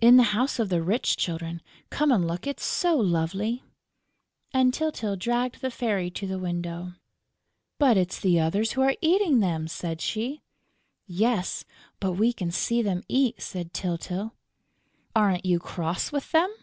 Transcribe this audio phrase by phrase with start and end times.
[0.00, 1.60] "In the house of the rich children....
[1.90, 3.64] Come and look, it's so lovely!"
[4.52, 6.92] And Tyltyl dragged the Fairy to the window.
[7.76, 10.40] "But it's the others who are eating them!" said she.
[11.08, 11.64] "Yes,
[11.98, 14.34] but we can see them eat," said Tyltyl.
[15.16, 16.54] "Aren't you cross with them?"